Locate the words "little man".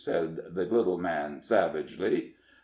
0.65-1.43